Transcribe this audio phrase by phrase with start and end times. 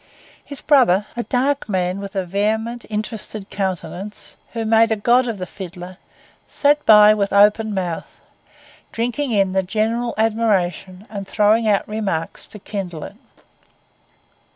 [0.43, 5.37] His brother, a dark man with a vehement, interested countenance, who made a god of
[5.37, 5.97] the fiddler,
[6.47, 8.19] sat by with open mouth,
[8.91, 13.15] drinking in the general admiration and throwing out remarks to kindle it.